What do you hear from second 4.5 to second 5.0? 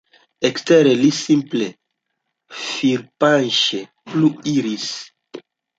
iris.